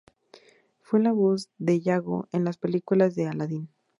Fue 0.79 0.99
la 0.99 1.11
voz 1.11 1.51
de 1.59 1.79
Yago 1.79 2.27
en 2.31 2.43
las 2.43 2.57
películas 2.57 3.13
de 3.13 3.27
"Aladdín". 3.27 3.69